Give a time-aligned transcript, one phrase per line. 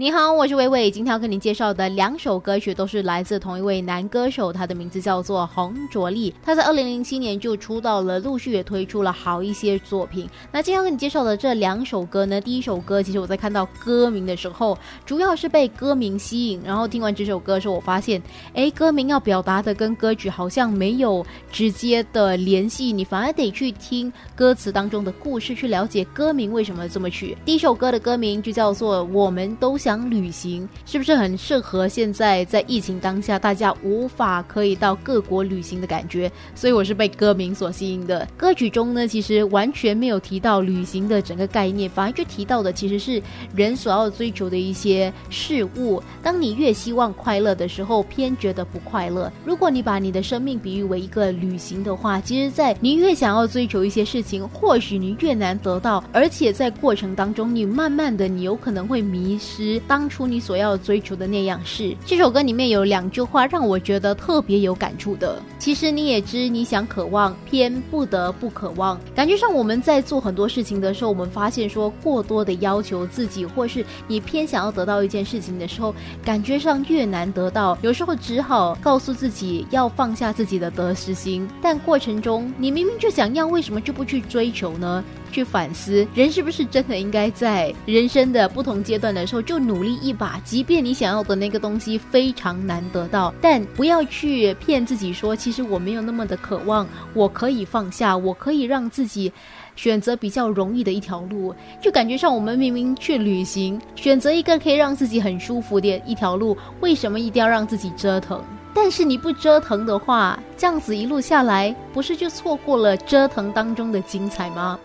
[0.00, 0.90] 你好，我是伟伟。
[0.90, 6.32] 今天要跟你介绍的两首歌曲都是来自同一位男歌手，他的名字叫做洪卓立。
[6.42, 10.26] 他在二零零七年就出道了，陆续也推出了好一些作品。
[10.50, 18.22] 那今天要跟你介绍的这两首歌呢，第一首歌其实我在看到歌名的时候，主要是被歌名吸引，然后听完这首歌的时候，我发现，
[18.54, 21.22] 哎，歌名要表达的跟歌曲好像没有
[21.52, 27.36] 直接的联系，你反而得去听歌词当中的故事去了解歌名为什么这么取。
[27.44, 29.88] 第一首歌的歌名就叫做《我们都想》。
[29.90, 36.30] 想旅行是不是很适合现在在疫情当下，大家无法可以到各国旅行的感觉？
[36.54, 38.24] 所以我是被歌名所吸引的。
[38.36, 43.20] 歌曲中呢，其实完全没有提到旅行的整个概念，反而就提到的其实是
[43.52, 46.00] 人所要追求的一些事物。
[46.22, 49.32] 当你越希望快乐的时候，偏觉得不快乐。
[49.44, 59.79] 如果你把你的生命比喻为一个旅行的话，其实，在你越想要追求一些事情，或许你越难得到，而且在过程当中，你慢慢的，你有可能会迷失。
[59.86, 65.40] 当初你所要追求的那样事，这首歌里面有两句话让我觉得特别有感触的。
[65.58, 68.98] 其实你也知，你想渴望，偏不得不渴望。
[69.14, 77.76] 感觉上我们在做很多事情的时候，我们发现说过多的要求自己，或是你偏想要得到一件事情的时候，感觉上越难得到。
[77.82, 85.04] 有时候只好告诉自己要放下自己的得失心，但过程中你明明就想要，为什么就不去追求呢？
[85.30, 90.40] 去反思，人是不是真的应该在人生的不同阶段的时候就努力一把？
[90.44, 99.32] 即便你想要的那个东西非常难得到，但不要去骗自己说，其实我没有那么的渴望，我可以放下，我可以让自己
[99.76, 101.54] 选择比较容易的一条路。
[101.80, 108.42] 就感觉上，我们明明去旅行，选择一个可以让自己很舒服的一条路，为什么一定要让自己折腾？
[108.72, 114.78] 但是你不折腾的话，这样子一路下来，不是就错过了折腾当中的精彩吗？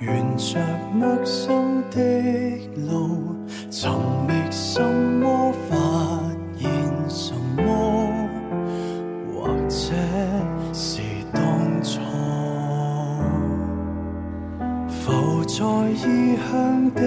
[0.00, 0.60] 沿着
[0.94, 2.00] 陌生的
[2.86, 3.34] 路，
[3.68, 3.90] 寻
[4.28, 5.76] 觅什么，发
[6.56, 6.70] 现
[7.08, 8.08] 什么，
[9.34, 9.92] 或者
[10.72, 11.00] 是
[11.32, 11.42] 当
[11.82, 12.00] 初。
[14.88, 15.64] 浮在
[16.06, 17.02] 异乡的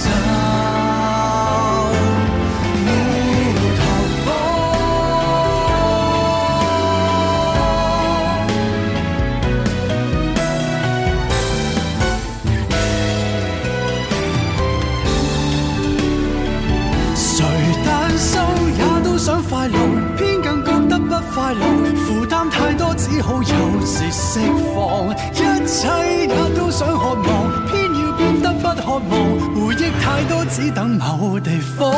[23.24, 24.40] 好有时释
[24.76, 25.88] 放，一切
[26.28, 29.64] 也都想渴望，偏要变得不渴望。
[29.64, 31.90] 回忆太多，只等某地方。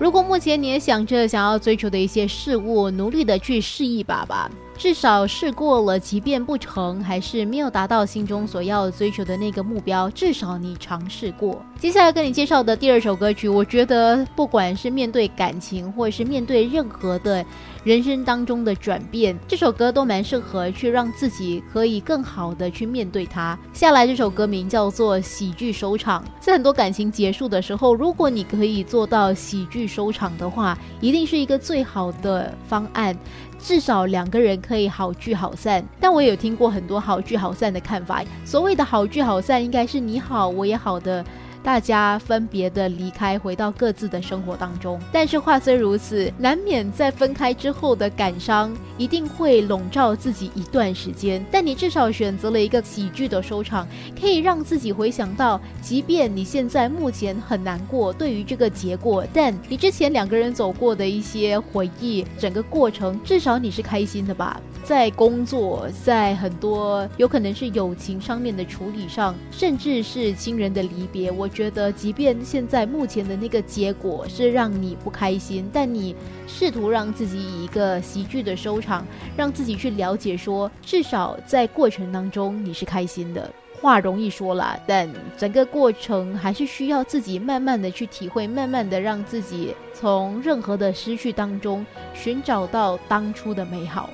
[0.00, 4.50] 如果目前你也想着想要追求的一些事物，努力的去试一把吧。
[4.80, 10.08] 至少试过了，即便不成，还是没有达到心中所要追求的那个目标。
[10.08, 11.62] 至少你尝试过。
[11.78, 17.44] 接下来跟你介绍的第二首歌曲，我觉得不管是面对感情，或者是面对任何的
[17.84, 23.58] 人生当中的转变，这首歌都蛮适合去让自己可以更好的去面对它。
[23.74, 26.22] 下来这首歌名叫做《喜剧收场》。
[26.40, 33.14] 在很多感情结束的时候，如果你可以做到喜剧收场的话，一定是一个最好的方案。
[33.62, 38.22] 至少两个人可以好聚好散，但我有听过很多好聚好散的看法。
[38.44, 41.24] 所谓的好聚好散，应该是你好，我也好的。
[41.62, 44.98] 大家分别的离开，回到各自的生活当中。
[45.12, 51.44] 但是话虽如此，难免在分开之后的感伤一定会笼罩自己一段时间。
[51.50, 53.86] 但你至少选择了一个喜剧的收场，
[54.18, 64.58] 可以让自己回想到，即便你现在目前很难过，对于这个结果，但你之前两个人走过的一些回忆，整个过程至少你是开心的吧。
[64.82, 76.16] 在工作，在很多有可能是友情上面的处理上，甚至是亲人的离别，我觉得，即便现在目前的那个结果是让你不开心，但你
[76.46, 79.06] 试图让自己以一个喜剧的收场，
[79.36, 83.48] 让自己去了解说，至少在过程当中你是开心的。
[83.82, 94.10] 话容易说了，但整个过程还是需要自己慢慢的去体会，慢慢的让自己从任何的失去当中寻找到当初的美好。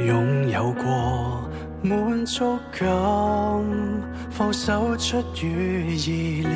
[0.00, 1.42] 拥有过
[1.82, 2.86] 满足感，
[4.30, 6.50] 放手出于意料，